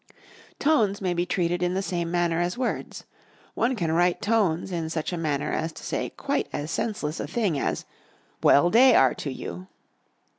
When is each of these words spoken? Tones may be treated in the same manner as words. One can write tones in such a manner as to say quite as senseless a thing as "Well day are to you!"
Tones 0.57 0.99
may 0.99 1.13
be 1.13 1.27
treated 1.27 1.61
in 1.61 1.75
the 1.75 1.83
same 1.83 2.09
manner 2.09 2.41
as 2.41 2.57
words. 2.57 3.03
One 3.53 3.75
can 3.75 3.91
write 3.91 4.19
tones 4.19 4.71
in 4.71 4.89
such 4.89 5.13
a 5.13 5.15
manner 5.15 5.51
as 5.51 5.71
to 5.73 5.83
say 5.83 6.09
quite 6.09 6.49
as 6.51 6.71
senseless 6.71 7.19
a 7.19 7.27
thing 7.27 7.59
as 7.59 7.85
"Well 8.41 8.71
day 8.71 8.95
are 8.95 9.13
to 9.13 9.31
you!" 9.31 9.67